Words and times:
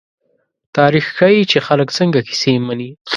تاریخ 0.77 1.05
ښيي، 1.17 1.41
چې 1.51 1.57
خلک 1.67 1.87
څنګه 1.97 2.19
کیسې 2.27 2.51
مني. 2.67 2.89